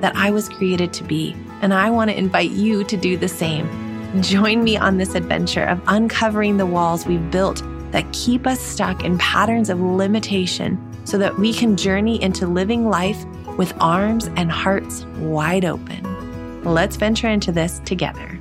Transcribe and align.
that 0.00 0.16
I 0.16 0.30
was 0.30 0.48
created 0.48 0.92
to 0.94 1.04
be. 1.04 1.34
And 1.60 1.74
I 1.74 1.90
want 1.90 2.10
to 2.10 2.18
invite 2.18 2.50
you 2.50 2.84
to 2.84 2.96
do 2.96 3.16
the 3.16 3.28
same. 3.28 4.22
Join 4.22 4.64
me 4.64 4.76
on 4.76 4.96
this 4.96 5.14
adventure 5.14 5.64
of 5.64 5.80
uncovering 5.86 6.56
the 6.56 6.66
walls 6.66 7.06
we've 7.06 7.30
built 7.30 7.62
that 7.90 8.10
keep 8.12 8.46
us 8.46 8.60
stuck 8.60 9.04
in 9.04 9.18
patterns 9.18 9.70
of 9.70 9.80
limitation 9.80 10.78
so 11.04 11.18
that 11.18 11.38
we 11.38 11.52
can 11.52 11.76
journey 11.76 12.22
into 12.22 12.46
living 12.46 12.88
life 12.88 13.24
with 13.56 13.72
arms 13.80 14.28
and 14.36 14.50
hearts 14.50 15.04
wide 15.18 15.64
open. 15.64 16.62
Let's 16.64 16.96
venture 16.96 17.28
into 17.28 17.50
this 17.50 17.80
together. 17.80 18.37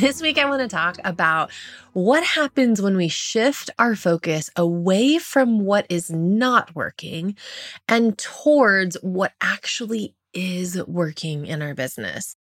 This 0.00 0.20
week, 0.20 0.38
I 0.38 0.46
want 0.46 0.60
to 0.60 0.66
talk 0.66 0.96
about 1.04 1.52
what 1.92 2.24
happens 2.24 2.82
when 2.82 2.96
we 2.96 3.06
shift 3.06 3.70
our 3.78 3.94
focus 3.94 4.50
away 4.56 5.18
from 5.18 5.60
what 5.60 5.86
is 5.88 6.10
not 6.10 6.74
working 6.74 7.36
and 7.86 8.18
towards 8.18 8.96
what 9.02 9.34
actually 9.40 10.16
is 10.32 10.84
working 10.88 11.46
in 11.46 11.62
our 11.62 11.74
business. 11.74 12.34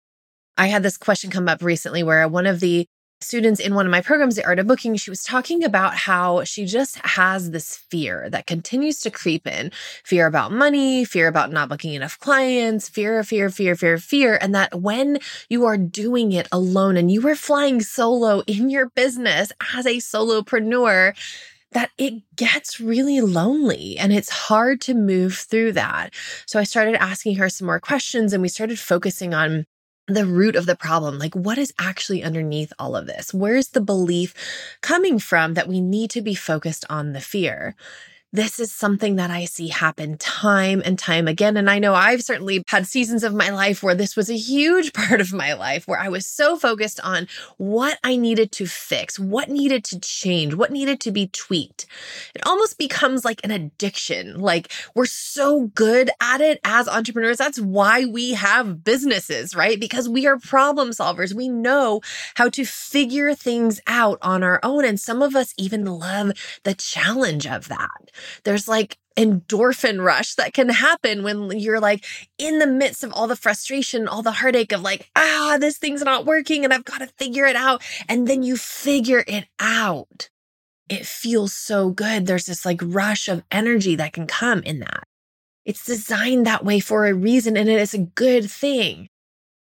I 0.58 0.66
had 0.66 0.82
this 0.82 0.98
question 0.98 1.30
come 1.30 1.48
up 1.48 1.62
recently 1.62 2.02
where 2.02 2.28
one 2.28 2.48
of 2.48 2.60
the 2.60 2.88
students 3.24 3.60
in 3.60 3.76
one 3.76 3.86
of 3.86 3.92
my 3.92 4.02
programs, 4.02 4.36
The 4.36 4.46
Art 4.46 4.60
of 4.60 4.68
Booking, 4.68 4.96
she 4.96 5.10
was 5.10 5.24
talking 5.24 5.64
about 5.64 5.96
how 5.96 6.44
she 6.44 6.66
just 6.66 6.98
has 7.06 7.52
this 7.52 7.78
fear 7.78 8.30
that 8.30 8.48
continues 8.48 9.00
to 9.02 9.12
creep 9.12 9.48
in 9.48 9.72
fear 10.04 10.28
about 10.28 10.52
money, 10.52 11.06
fear 11.06 11.28
about 11.28 11.52
not 11.52 11.70
booking 11.70 11.94
enough 11.94 12.20
clients, 12.20 12.90
fear, 12.90 13.24
fear, 13.24 13.50
fear, 13.50 13.76
fear, 13.76 13.98
fear. 13.98 14.38
And 14.42 14.54
that 14.54 14.82
when 14.82 15.20
you 15.50 15.66
are 15.66 15.78
doing 15.78 16.32
it 16.32 16.48
alone 16.52 16.98
and 16.98 17.10
you 17.10 17.28
are 17.28 17.36
flying 17.36 17.82
solo 17.82 18.42
in 18.42 18.70
your 18.70 18.90
business 18.90 19.52
as 19.76 19.86
a 19.86 19.98
solopreneur, 19.98 21.16
that 21.74 21.92
it 21.98 22.24
gets 22.36 22.80
really 22.80 23.20
lonely 23.22 23.98
and 23.98 24.14
it's 24.14 24.30
hard 24.30 24.80
to 24.82 24.94
move 24.94 25.36
through 25.36 25.74
that. 25.74 26.14
So 26.46 26.60
I 26.60 26.64
started 26.64 27.02
asking 27.02 27.36
her 27.36 27.50
some 27.50 27.68
more 27.68 27.80
questions 27.80 28.32
and 28.32 28.42
we 28.42 28.48
started 28.48 28.80
focusing 28.80 29.34
on 29.34 29.66
the 30.08 30.26
root 30.26 30.56
of 30.56 30.66
the 30.66 30.76
problem. 30.76 31.18
Like, 31.18 31.34
what 31.36 31.58
is 31.58 31.74
actually 31.80 32.24
underneath 32.24 32.74
all 32.78 32.96
of 32.96 33.08
this? 33.08 33.34
Where's 33.34 33.70
the 33.70 33.82
belief 33.82 34.34
coming 34.82 35.20
from 35.20 35.54
that 35.54 35.68
we 35.68 35.82
need 35.82 36.10
to 36.12 36.22
be 36.22 36.36
focused 36.36 36.86
on 36.90 37.14
the 37.14 37.22
fear? 37.22 37.76
This 38.34 38.60
is 38.60 38.72
something 38.72 39.16
that 39.18 39.30
I 39.30 39.46
see 39.46 39.68
happen 39.68 40.18
time 40.18 40.82
and 40.84 40.98
time 40.98 41.28
again. 41.28 41.56
And 41.56 41.70
I 41.70 41.78
know 41.78 41.94
I've 41.94 42.24
certainly 42.24 42.64
had 42.68 42.88
seasons 42.88 43.24
of 43.24 43.36
my 43.36 43.50
life 43.50 43.84
where 43.84 43.94
this 43.94 44.16
was 44.16 44.30
a 44.30 44.36
huge 44.36 44.92
part 44.94 45.22
of 45.22 45.32
my 45.32 45.54
life, 45.54 45.88
where 45.88 46.00
I 46.00 46.10
was 46.10 46.26
so 46.26 46.58
focused 46.58 47.00
on 47.02 47.28
what 47.58 48.00
I 48.04 48.16
needed 48.16 48.52
to 48.54 48.66
fix, 48.66 49.20
what 49.20 49.50
needed 49.50 49.84
to 49.86 50.00
change, 50.00 50.56
what 50.56 50.72
needed 50.72 51.00
to 51.02 51.12
be 51.12 51.28
tweaked. 51.28 51.86
It 52.34 52.42
almost 52.46 52.80
becomes 52.80 53.24
like 53.24 53.40
an 53.44 53.52
addiction. 53.52 54.40
Like 54.40 54.72
we're 54.96 55.06
so 55.06 55.68
good 55.68 56.10
at 56.20 56.42
it 56.42 56.60
as 56.64 56.88
entrepreneurs. 56.88 57.38
That's 57.38 57.60
why 57.60 58.06
we 58.06 58.34
have 58.34 58.84
businesses, 58.84 59.56
right? 59.56 59.80
Because 59.80 60.10
we 60.10 60.26
are 60.26 60.40
problem 60.40 60.90
solvers. 60.90 61.36
We 61.36 61.50
know 61.50 62.02
how 62.34 62.50
to 62.50 62.66
figure 62.66 63.36
things 63.36 63.80
out 63.86 64.18
on 64.24 64.42
our 64.42 64.60
own. 64.64 64.86
And 64.86 65.00
some 65.00 65.22
of 65.22 65.36
us 65.36 65.54
even 65.56 65.86
love 65.86 66.32
the 66.64 66.74
challenge 66.74 67.46
of 67.46 67.68
that. 67.68 68.10
There's 68.44 68.68
like 68.68 68.98
endorphin 69.18 70.04
rush 70.04 70.36
that 70.36 70.54
can 70.54 70.70
happen 70.70 71.24
when 71.24 71.52
you're 71.60 71.80
like 71.80 72.06
in 72.38 72.60
the 72.60 72.68
midst 72.68 73.04
of 73.04 73.14
all 73.14 73.28
the 73.28 73.36
frustration, 73.36 74.08
all 74.08 74.22
the 74.22 74.32
heartache 74.32 74.72
of 74.72 74.82
like, 74.82 75.10
ah, 75.16 75.58
this 75.60 75.78
thing's 75.78 76.02
not 76.02 76.26
working 76.26 76.64
and 76.64 76.74
I've 76.74 76.86
got 76.86 77.00
to 77.00 77.08
figure 77.18 77.46
it 77.46 77.56
out. 77.56 77.84
And 78.10 78.28
then 78.28 78.44
you 78.44 78.58
figure 78.58 79.24
it 79.28 79.46
out. 79.60 80.30
It 80.90 81.06
feels 81.06 81.54
so 81.54 81.90
good. 81.90 82.26
There's 82.26 82.46
this 82.46 82.66
like 82.66 82.82
rush 82.84 83.28
of 83.28 83.44
energy 83.52 83.96
that 83.96 84.14
can 84.14 84.28
come 84.28 84.62
in 84.64 84.80
that. 84.80 85.04
It's 85.66 85.86
designed 85.86 86.46
that 86.46 86.66
way 86.66 86.80
for 86.80 87.06
a 87.06 87.14
reason 87.14 87.56
and 87.56 87.70
it 87.70 87.80
is 87.80 87.94
a 87.94 88.00
good 88.00 88.50
thing. 88.52 89.10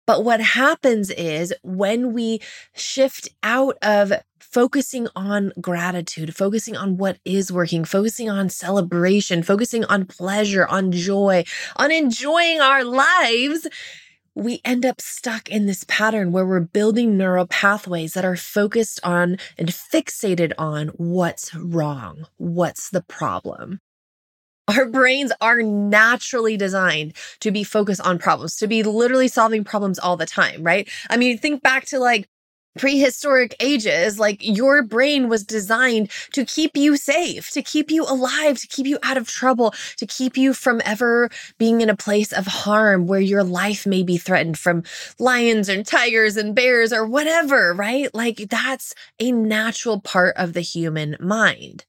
But 0.06 0.24
what 0.24 0.40
happens 0.42 1.10
is 1.12 1.54
when 1.64 2.14
we 2.14 2.40
shift 2.74 3.30
out 3.44 3.78
of 3.82 4.14
focusing 4.40 5.08
on 5.16 5.52
gratitude, 5.60 6.36
focusing 6.36 6.78
on 6.78 6.98
what 6.98 7.18
is 7.26 7.52
working, 7.52 7.84
focusing 7.84 8.30
on 8.30 8.50
celebration, 8.50 9.44
focusing 9.44 9.84
on 9.86 10.06
pleasure, 10.06 10.66
on 10.68 10.92
joy, 10.92 11.44
on 11.76 11.92
enjoying 11.92 12.62
our 12.62 12.84
lives, 12.84 13.68
we 14.36 14.62
end 14.64 14.86
up 14.86 15.02
stuck 15.02 15.50
in 15.50 15.66
this 15.66 15.86
pattern 15.88 16.32
where 16.32 16.46
we're 16.46 16.60
building 16.60 17.18
neural 17.18 17.48
pathways 17.48 18.14
that 18.14 18.26
are 18.26 18.36
focused 18.36 19.00
on 19.04 19.38
and 19.58 19.70
fixated 19.70 20.52
on 20.58 20.90
what's 20.90 21.56
wrong, 21.56 22.28
what's 22.38 22.90
the 22.90 23.02
problem. 23.02 23.80
Our 24.68 24.88
brains 24.88 25.32
are 25.42 25.62
naturally 25.62 26.58
designed 26.58 27.16
to 27.42 27.52
be 27.52 27.64
focused 27.64 28.02
on 28.02 28.18
problems, 28.18 28.56
to 28.58 28.68
be 28.68 28.82
literally 28.82 29.28
solving 29.28 29.64
problems 29.64 30.00
all 30.00 30.18
the 30.18 30.26
time, 30.26 30.64
right? 30.64 30.90
I 31.10 31.18
mean, 31.18 31.38
think 31.38 31.62
back 31.62 31.86
to 31.88 32.00
like 32.00 32.28
prehistoric 32.78 33.56
ages, 33.60 34.20
like 34.20 34.38
your 34.42 34.84
brain 34.84 35.30
was 35.30 35.44
designed 35.44 36.12
to 36.34 36.46
keep 36.46 36.76
you 36.76 36.98
safe, 36.98 37.50
to 37.52 37.62
keep 37.62 37.90
you 37.90 38.04
alive, 38.04 38.58
to 38.60 38.68
keep 38.68 38.86
you 38.86 39.00
out 39.04 39.18
of 39.18 39.28
trouble, 39.28 39.74
to 39.98 40.06
keep 40.06 40.38
you 40.38 40.54
from 40.54 40.82
ever 40.84 41.30
being 41.58 41.82
in 41.82 41.90
a 41.90 41.96
place 41.96 42.34
of 42.34 42.46
harm 42.46 43.08
where 43.08 43.22
your 43.22 43.44
life 43.44 43.86
may 43.86 44.04
be 44.04 44.18
threatened 44.18 44.58
from 44.58 44.84
lions 45.20 45.70
and 45.70 45.86
tigers 45.86 46.38
and 46.38 46.56
bears 46.56 46.92
or 46.92 47.06
whatever, 47.06 47.74
right? 47.74 48.14
Like 48.14 48.38
that's 48.50 48.94
a 49.20 49.32
natural 49.32 50.02
part 50.02 50.36
of 50.36 50.54
the 50.54 50.62
human 50.62 51.16
mind. 51.20 51.86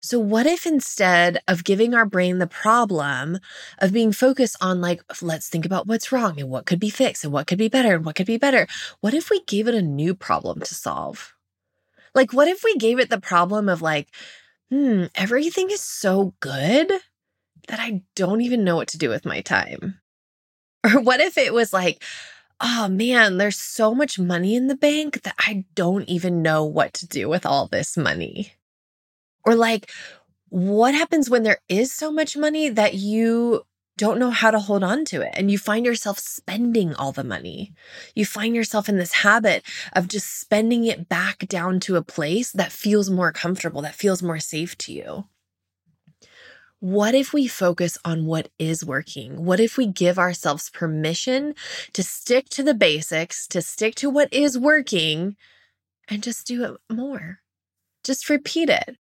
So, 0.00 0.18
what 0.20 0.46
if 0.46 0.64
instead 0.64 1.40
of 1.48 1.64
giving 1.64 1.92
our 1.92 2.06
brain 2.06 2.38
the 2.38 2.46
problem 2.46 3.38
of 3.78 3.92
being 3.92 4.12
focused 4.12 4.56
on, 4.60 4.80
like, 4.80 5.02
let's 5.20 5.48
think 5.48 5.66
about 5.66 5.86
what's 5.88 6.12
wrong 6.12 6.38
and 6.40 6.48
what 6.48 6.66
could 6.66 6.78
be 6.78 6.90
fixed 6.90 7.24
and 7.24 7.32
what 7.32 7.46
could 7.48 7.58
be 7.58 7.68
better 7.68 7.96
and 7.96 8.04
what 8.04 8.14
could 8.14 8.26
be 8.26 8.36
better, 8.38 8.68
what 9.00 9.12
if 9.14 9.28
we 9.28 9.42
gave 9.44 9.66
it 9.66 9.74
a 9.74 9.82
new 9.82 10.14
problem 10.14 10.60
to 10.60 10.74
solve? 10.74 11.34
Like, 12.14 12.32
what 12.32 12.48
if 12.48 12.64
we 12.64 12.76
gave 12.76 12.98
it 13.00 13.10
the 13.10 13.20
problem 13.20 13.68
of, 13.68 13.82
like, 13.82 14.08
hmm, 14.70 15.06
everything 15.14 15.70
is 15.70 15.82
so 15.82 16.34
good 16.40 16.90
that 17.68 17.80
I 17.80 18.02
don't 18.16 18.40
even 18.42 18.64
know 18.64 18.76
what 18.76 18.88
to 18.88 18.98
do 18.98 19.08
with 19.10 19.26
my 19.26 19.40
time? 19.40 20.00
Or 20.84 21.00
what 21.00 21.20
if 21.20 21.38
it 21.38 21.52
was 21.54 21.72
like, 21.72 22.04
oh 22.60 22.88
man, 22.88 23.38
there's 23.38 23.58
so 23.58 23.94
much 23.94 24.18
money 24.18 24.54
in 24.56 24.68
the 24.68 24.76
bank 24.76 25.22
that 25.24 25.34
I 25.38 25.64
don't 25.74 26.08
even 26.08 26.42
know 26.42 26.64
what 26.64 26.94
to 26.94 27.06
do 27.06 27.28
with 27.28 27.46
all 27.46 27.66
this 27.68 27.96
money? 27.96 28.57
Or 29.48 29.54
like, 29.54 29.90
what 30.50 30.94
happens 30.94 31.30
when 31.30 31.42
there 31.42 31.60
is 31.70 31.90
so 31.90 32.12
much 32.12 32.36
money 32.36 32.68
that 32.68 32.92
you 32.92 33.62
don't 33.96 34.18
know 34.18 34.28
how 34.28 34.50
to 34.50 34.58
hold 34.58 34.84
on 34.84 35.06
to 35.06 35.22
it 35.22 35.32
and 35.32 35.50
you 35.50 35.56
find 35.56 35.86
yourself 35.86 36.18
spending 36.18 36.94
all 36.94 37.12
the 37.12 37.24
money. 37.24 37.72
You 38.14 38.26
find 38.26 38.54
yourself 38.54 38.90
in 38.90 38.98
this 38.98 39.12
habit 39.12 39.62
of 39.94 40.06
just 40.06 40.38
spending 40.38 40.84
it 40.84 41.08
back 41.08 41.48
down 41.48 41.80
to 41.80 41.96
a 41.96 42.02
place 42.02 42.52
that 42.52 42.70
feels 42.70 43.08
more 43.08 43.32
comfortable, 43.32 43.80
that 43.80 43.94
feels 43.94 44.22
more 44.22 44.38
safe 44.38 44.76
to 44.78 44.92
you. 44.92 45.24
What 46.78 47.14
if 47.14 47.32
we 47.32 47.48
focus 47.48 47.96
on 48.04 48.26
what 48.26 48.50
is 48.58 48.84
working? 48.84 49.46
What 49.46 49.60
if 49.60 49.78
we 49.78 49.86
give 49.86 50.18
ourselves 50.18 50.68
permission 50.68 51.54
to 51.94 52.02
stick 52.02 52.50
to 52.50 52.62
the 52.62 52.74
basics, 52.74 53.48
to 53.48 53.62
stick 53.62 53.94
to 53.94 54.10
what 54.10 54.30
is 54.30 54.58
working, 54.58 55.36
and 56.06 56.22
just 56.22 56.46
do 56.46 56.64
it 56.64 56.94
more? 56.94 57.40
Just 58.04 58.28
repeat 58.28 58.68
it. 58.68 58.98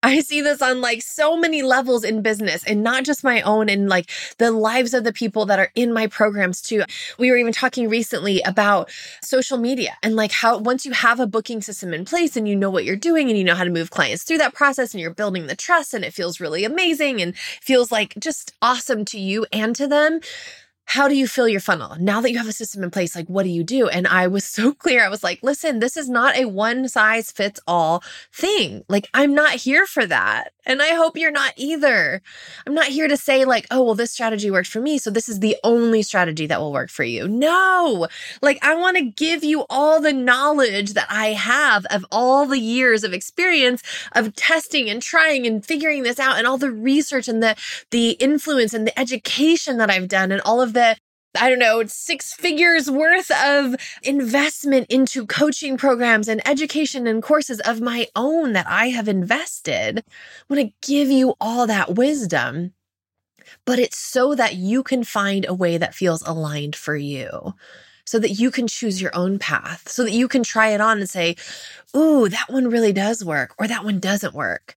I 0.00 0.20
see 0.20 0.40
this 0.40 0.62
on 0.62 0.80
like 0.80 1.02
so 1.02 1.36
many 1.36 1.62
levels 1.62 2.04
in 2.04 2.22
business 2.22 2.62
and 2.64 2.84
not 2.84 3.04
just 3.04 3.24
my 3.24 3.40
own 3.42 3.68
and 3.68 3.88
like 3.88 4.08
the 4.38 4.52
lives 4.52 4.94
of 4.94 5.02
the 5.02 5.12
people 5.12 5.44
that 5.46 5.58
are 5.58 5.72
in 5.74 5.92
my 5.92 6.06
programs 6.06 6.62
too. 6.62 6.84
We 7.18 7.32
were 7.32 7.36
even 7.36 7.52
talking 7.52 7.88
recently 7.88 8.40
about 8.42 8.92
social 9.22 9.58
media 9.58 9.96
and 10.04 10.14
like 10.14 10.30
how 10.30 10.58
once 10.58 10.86
you 10.86 10.92
have 10.92 11.18
a 11.18 11.26
booking 11.26 11.62
system 11.62 11.92
in 11.92 12.04
place 12.04 12.36
and 12.36 12.48
you 12.48 12.54
know 12.54 12.70
what 12.70 12.84
you're 12.84 12.94
doing 12.94 13.28
and 13.28 13.36
you 13.36 13.42
know 13.42 13.56
how 13.56 13.64
to 13.64 13.70
move 13.70 13.90
clients 13.90 14.22
through 14.22 14.38
that 14.38 14.54
process 14.54 14.94
and 14.94 15.00
you're 15.00 15.12
building 15.12 15.48
the 15.48 15.56
trust 15.56 15.92
and 15.92 16.04
it 16.04 16.14
feels 16.14 16.38
really 16.38 16.64
amazing 16.64 17.20
and 17.20 17.36
feels 17.36 17.90
like 17.90 18.14
just 18.20 18.54
awesome 18.62 19.04
to 19.06 19.18
you 19.18 19.46
and 19.52 19.74
to 19.74 19.88
them 19.88 20.20
how 20.88 21.06
do 21.06 21.14
you 21.14 21.26
fill 21.26 21.46
your 21.46 21.60
funnel? 21.60 21.96
Now 22.00 22.22
that 22.22 22.32
you 22.32 22.38
have 22.38 22.48
a 22.48 22.52
system 22.52 22.82
in 22.82 22.90
place, 22.90 23.14
like 23.14 23.26
what 23.26 23.42
do 23.42 23.50
you 23.50 23.62
do? 23.62 23.88
And 23.88 24.06
I 24.06 24.26
was 24.26 24.46
so 24.46 24.72
clear. 24.82 25.04
I 25.04 25.10
was 25.10 25.22
like, 25.22 25.38
listen, 25.42 25.80
this 25.80 25.98
is 25.98 26.08
not 26.08 26.34
a 26.34 26.46
one 26.46 26.88
size 26.88 27.30
fits 27.30 27.60
all 27.66 28.02
thing. 28.32 28.84
Like, 28.88 29.06
I'm 29.12 29.34
not 29.34 29.52
here 29.52 29.84
for 29.84 30.06
that. 30.06 30.54
And 30.64 30.82
I 30.82 30.88
hope 30.94 31.16
you're 31.16 31.30
not 31.30 31.52
either. 31.56 32.22
I'm 32.66 32.74
not 32.74 32.86
here 32.86 33.08
to 33.08 33.16
say, 33.16 33.44
like, 33.44 33.66
oh, 33.70 33.82
well, 33.82 33.94
this 33.94 34.12
strategy 34.12 34.50
worked 34.50 34.68
for 34.68 34.80
me. 34.80 34.98
So 34.98 35.10
this 35.10 35.28
is 35.28 35.40
the 35.40 35.56
only 35.64 36.02
strategy 36.02 36.46
that 36.46 36.60
will 36.60 36.72
work 36.72 36.90
for 36.90 37.04
you. 37.04 37.26
No, 37.26 38.06
like, 38.42 38.58
I 38.62 38.74
want 38.74 38.98
to 38.98 39.04
give 39.04 39.42
you 39.42 39.64
all 39.70 40.00
the 40.00 40.12
knowledge 40.12 40.92
that 40.92 41.06
I 41.10 41.28
have 41.28 41.86
of 41.90 42.04
all 42.10 42.44
the 42.44 42.58
years 42.58 43.02
of 43.02 43.14
experience 43.14 43.82
of 44.12 44.34
testing 44.36 44.90
and 44.90 45.00
trying 45.00 45.46
and 45.46 45.64
figuring 45.64 46.02
this 46.02 46.18
out 46.18 46.36
and 46.36 46.46
all 46.46 46.58
the 46.58 46.70
research 46.70 47.28
and 47.28 47.42
the, 47.42 47.56
the 47.90 48.10
influence 48.12 48.74
and 48.74 48.86
the 48.86 48.98
education 48.98 49.78
that 49.78 49.90
I've 49.90 50.08
done 50.08 50.32
and 50.32 50.42
all 50.42 50.60
of 50.60 50.74
the 50.78 50.96
I 51.38 51.50
don't 51.50 51.58
know, 51.58 51.84
six 51.86 52.32
figures 52.32 52.90
worth 52.90 53.30
of 53.30 53.76
investment 54.02 54.86
into 54.88 55.26
coaching 55.26 55.76
programs 55.76 56.26
and 56.26 56.46
education 56.48 57.06
and 57.06 57.22
courses 57.22 57.60
of 57.60 57.82
my 57.82 58.08
own 58.16 58.54
that 58.54 58.66
I 58.66 58.88
have 58.88 59.08
invested. 59.08 59.98
I 59.98 60.02
want 60.48 60.66
to 60.66 60.88
give 60.90 61.10
you 61.10 61.34
all 61.38 61.66
that 61.66 61.96
wisdom, 61.96 62.72
but 63.66 63.78
it's 63.78 63.98
so 63.98 64.34
that 64.34 64.54
you 64.54 64.82
can 64.82 65.04
find 65.04 65.44
a 65.46 65.54
way 65.54 65.76
that 65.76 65.94
feels 65.94 66.22
aligned 66.26 66.74
for 66.74 66.96
you. 66.96 67.54
So 68.06 68.18
that 68.18 68.30
you 68.30 68.50
can 68.50 68.66
choose 68.66 69.02
your 69.02 69.14
own 69.14 69.38
path, 69.38 69.86
so 69.90 70.02
that 70.02 70.12
you 70.12 70.28
can 70.28 70.42
try 70.42 70.68
it 70.68 70.80
on 70.80 70.96
and 70.96 71.10
say, 71.10 71.36
Ooh, 71.94 72.26
that 72.30 72.46
one 72.48 72.70
really 72.70 72.94
does 72.94 73.22
work, 73.22 73.54
or 73.58 73.68
that 73.68 73.84
one 73.84 74.00
doesn't 74.00 74.32
work. 74.32 74.77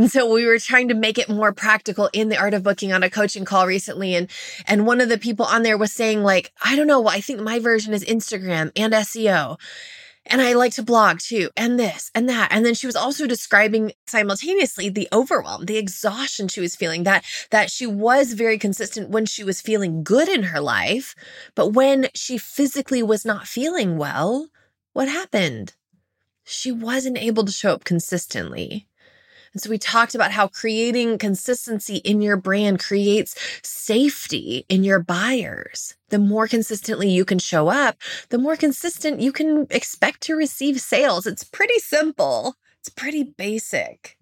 And 0.00 0.10
so 0.10 0.32
we 0.32 0.46
were 0.46 0.58
trying 0.58 0.88
to 0.88 0.94
make 0.94 1.18
it 1.18 1.28
more 1.28 1.52
practical 1.52 2.08
in 2.14 2.30
the 2.30 2.38
art 2.38 2.54
of 2.54 2.62
booking 2.62 2.90
on 2.90 3.02
a 3.02 3.10
coaching 3.10 3.44
call 3.44 3.66
recently. 3.66 4.14
And, 4.14 4.30
and 4.66 4.86
one 4.86 4.98
of 4.98 5.10
the 5.10 5.18
people 5.18 5.44
on 5.44 5.62
there 5.62 5.76
was 5.76 5.92
saying 5.92 6.22
like, 6.22 6.54
I 6.64 6.74
don't 6.74 6.86
know, 6.86 7.06
I 7.06 7.20
think 7.20 7.40
my 7.40 7.58
version 7.58 7.92
is 7.92 8.02
Instagram 8.06 8.72
and 8.74 8.94
SEO. 8.94 9.60
And 10.24 10.40
I 10.40 10.54
like 10.54 10.72
to 10.76 10.82
blog 10.82 11.18
too, 11.18 11.50
and 11.54 11.78
this 11.78 12.10
and 12.14 12.30
that. 12.30 12.48
And 12.50 12.64
then 12.64 12.72
she 12.72 12.86
was 12.86 12.96
also 12.96 13.26
describing 13.26 13.92
simultaneously 14.06 14.88
the 14.88 15.06
overwhelm, 15.12 15.66
the 15.66 15.76
exhaustion 15.76 16.48
she 16.48 16.62
was 16.62 16.74
feeling, 16.74 17.02
that, 17.02 17.22
that 17.50 17.70
she 17.70 17.86
was 17.86 18.32
very 18.32 18.56
consistent 18.56 19.10
when 19.10 19.26
she 19.26 19.44
was 19.44 19.60
feeling 19.60 20.02
good 20.02 20.30
in 20.30 20.44
her 20.44 20.62
life. 20.62 21.14
But 21.54 21.74
when 21.74 22.08
she 22.14 22.38
physically 22.38 23.02
was 23.02 23.26
not 23.26 23.46
feeling 23.46 23.98
well, 23.98 24.48
what 24.94 25.08
happened? 25.08 25.74
She 26.42 26.72
wasn't 26.72 27.18
able 27.18 27.44
to 27.44 27.52
show 27.52 27.74
up 27.74 27.84
consistently. 27.84 28.86
And 29.52 29.60
so 29.60 29.70
we 29.70 29.78
talked 29.78 30.14
about 30.14 30.30
how 30.30 30.48
creating 30.48 31.18
consistency 31.18 31.96
in 31.96 32.22
your 32.22 32.36
brand 32.36 32.78
creates 32.78 33.34
safety 33.62 34.64
in 34.68 34.84
your 34.84 35.00
buyers. 35.00 35.96
The 36.10 36.18
more 36.18 36.46
consistently 36.46 37.10
you 37.10 37.24
can 37.24 37.38
show 37.38 37.68
up, 37.68 37.96
the 38.28 38.38
more 38.38 38.56
consistent 38.56 39.20
you 39.20 39.32
can 39.32 39.66
expect 39.70 40.20
to 40.22 40.36
receive 40.36 40.80
sales. 40.80 41.26
It's 41.26 41.44
pretty 41.44 41.78
simple. 41.78 42.54
It's 42.80 42.88
pretty 42.88 43.24
basic. 43.24 44.16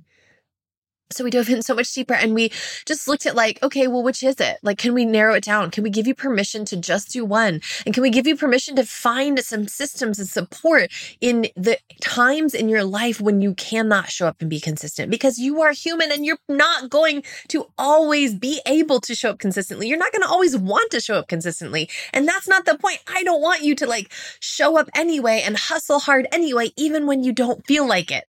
So 1.19 1.25
we 1.25 1.31
dove 1.31 1.49
in 1.49 1.63
so 1.63 1.75
much 1.75 1.93
deeper 1.93 2.15
and 2.15 2.33
we 2.33 2.53
just 2.87 3.09
looked 3.09 3.27
at 3.27 3.35
like, 3.35 3.61
okay, 3.61 3.89
well, 3.89 4.05
which 4.05 4.23
is 4.23 4.37
it? 4.37 4.59
Like, 4.63 4.79
can 4.79 4.95
we 4.95 5.05
narrow 5.05 5.35
it 5.35 5.43
down? 5.43 5.73
Can 5.73 5.83
we 5.83 5.91
give 5.91 6.07
you 6.07 6.15
permission 6.15 6.65
to 6.67 6.77
just 6.77 7.11
do 7.11 7.25
one? 7.25 7.61
And 7.85 7.93
can 7.93 8.05
we 8.05 8.11
give 8.11 8.29
you 8.29 8.37
permission 8.37 8.77
to 8.77 8.85
find 8.85 9.41
some 9.41 9.67
systems 9.67 10.21
and 10.21 10.29
support 10.29 10.93
in 11.21 11.49
the 11.57 11.77
times 12.01 12.55
in 12.55 12.69
your 12.69 12.85
life 12.85 13.21
when 13.21 13.41
you 13.41 13.55
cannot 13.55 14.13
show 14.13 14.29
up 14.29 14.37
and 14.41 14.49
be 14.49 14.61
consistent? 14.61 15.11
Because 15.11 15.41
you 15.41 15.61
are 15.61 15.73
human 15.73 16.13
and 16.13 16.25
you're 16.25 16.39
not 16.49 16.89
going 16.89 17.25
to 17.49 17.67
always 17.77 18.33
be 18.33 18.61
able 18.65 19.01
to 19.01 19.17
show 19.17 19.31
up 19.31 19.41
consistently. 19.41 19.89
You're 19.89 19.99
not 19.99 20.13
going 20.13 20.23
to 20.23 20.29
always 20.29 20.57
want 20.57 20.93
to 20.93 21.01
show 21.01 21.17
up 21.17 21.27
consistently. 21.27 21.91
And 22.13 22.29
that's 22.29 22.47
not 22.47 22.65
the 22.65 22.79
point. 22.79 23.01
I 23.13 23.25
don't 23.25 23.43
want 23.43 23.63
you 23.63 23.75
to 23.75 23.89
like 23.89 24.13
show 24.39 24.79
up 24.79 24.89
anyway 24.95 25.43
and 25.45 25.57
hustle 25.57 25.99
hard 25.99 26.29
anyway, 26.31 26.71
even 26.77 27.09
when 27.09 27.25
you 27.25 27.33
don't 27.33 27.67
feel 27.67 27.89
like 27.89 28.13
it. 28.13 28.27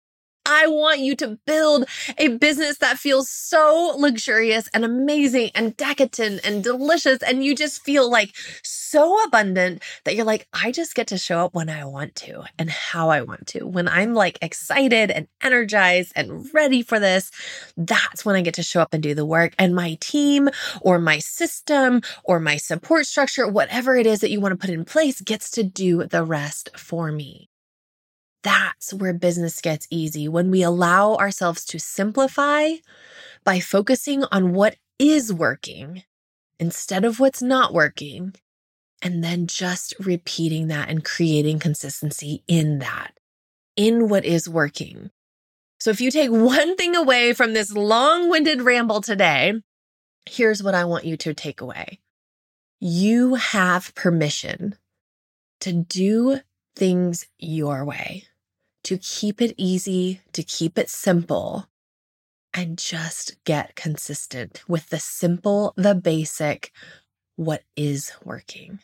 I 0.46 0.68
want 0.68 1.00
you 1.00 1.16
to 1.18 1.40
build 1.46 1.86
a 2.18 2.30
business 2.30 2.78
that 2.78 3.00
feels 3.00 3.30
so 3.30 3.96
luxurious 3.98 4.70
and 4.74 4.86
amazing 4.86 5.52
and 5.56 5.76
decadent 5.76 6.42
and 6.46 6.64
delicious. 6.64 7.24
And 7.24 7.44
you 7.44 7.56
just 7.56 7.82
feel 7.84 8.10
like 8.10 8.36
so 8.64 9.24
abundant 9.24 9.82
that 10.04 10.16
you're 10.16 10.26
like, 10.26 10.48
I 10.54 10.72
just 10.72 10.96
get 10.96 11.08
to 11.08 11.18
show 11.18 11.40
up 11.40 11.56
when 11.56 11.70
I 11.70 11.86
want 11.86 12.16
to 12.16 12.44
and 12.60 12.70
how 12.70 13.10
I 13.10 13.22
want 13.22 13.48
to. 13.48 13.66
When 13.66 13.88
I'm 13.88 14.14
like 14.14 14.38
excited 14.42 15.10
and 15.12 15.28
energized 15.42 16.14
and 16.16 16.46
ready 16.54 16.82
for 16.84 17.00
this, 17.00 17.32
that's 17.76 18.24
when 18.24 18.36
I 18.36 18.42
get 18.42 18.54
to 18.56 18.64
show 18.64 18.82
up 18.82 18.94
and 18.94 19.02
do 19.02 19.16
the 19.16 19.26
work. 19.26 19.54
And 19.58 19.76
my 19.76 19.98
team 20.00 20.50
or 20.82 21.00
my 21.00 21.20
system 21.20 22.02
or 22.24 22.40
my 22.40 22.58
support 22.58 23.06
structure, 23.08 23.48
whatever 23.48 23.96
it 23.96 24.06
is 24.06 24.20
that 24.20 24.32
you 24.32 24.40
want 24.40 24.52
to 24.52 24.58
put 24.58 24.74
in 24.74 24.86
place, 24.86 25.22
gets 25.22 25.50
to 25.52 25.64
do 25.64 26.06
the 26.06 26.24
rest 26.24 26.70
for 26.78 27.12
me. 27.12 27.50
That's 28.46 28.94
where 28.94 29.12
business 29.12 29.60
gets 29.60 29.88
easy. 29.90 30.28
When 30.28 30.52
we 30.52 30.62
allow 30.62 31.16
ourselves 31.16 31.66
to 31.66 31.80
simplify 31.80 32.74
by 33.44 33.60
focusing 33.60 34.24
on 34.32 34.54
what 34.54 34.76
is 35.00 35.34
working 35.34 36.04
instead 36.60 37.04
of 37.04 37.20
what's 37.20 37.42
not 37.42 37.74
working, 37.74 38.36
and 39.02 39.24
then 39.24 39.48
just 39.48 39.96
repeating 40.00 40.68
that 40.68 40.90
and 40.90 41.04
creating 41.04 41.58
consistency 41.58 42.44
in 42.48 42.78
that, 42.80 43.18
in 43.76 44.10
what 44.10 44.24
is 44.24 44.48
working. 44.48 45.10
So, 45.80 45.90
if 45.90 46.00
you 46.00 46.12
take 46.12 46.30
one 46.30 46.76
thing 46.76 46.96
away 46.96 47.34
from 47.34 47.54
this 47.54 47.74
long 47.74 48.30
winded 48.30 48.62
ramble 48.62 49.02
today, 49.02 49.54
here's 50.30 50.62
what 50.62 50.76
I 50.76 50.86
want 50.86 51.06
you 51.06 51.18
to 51.18 51.34
take 51.34 51.62
away. 51.62 52.00
You 52.80 53.36
have 53.36 53.96
permission 53.96 54.76
to 55.62 55.74
do 55.74 56.42
things 56.76 57.26
your 57.40 57.84
way 57.84 58.26
to 58.86 59.00
keep 59.00 59.42
it 59.42 59.56
easy, 59.58 60.22
to 60.32 60.44
keep 60.44 60.78
it 60.78 60.90
simple, 60.90 61.68
and 62.54 62.78
just 62.78 63.36
get 63.44 63.76
consistent 63.76 64.62
with 64.68 64.90
the 64.90 65.00
simple, 65.00 65.74
the 65.76 65.96
basic, 65.96 66.72
what 67.36 67.64
is 67.76 68.12
working. 68.24 68.78